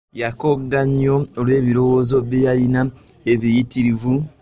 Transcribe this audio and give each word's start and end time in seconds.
Yakogga 0.21 0.79
nnyo 0.87 1.15
olw'ebirowoozo 1.39 2.17
bye 2.27 2.39
yalina 2.45 2.81
ebiyitirivu. 3.31 4.13